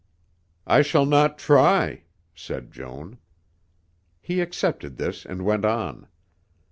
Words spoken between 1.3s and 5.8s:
try," said Joan. He accepted this and went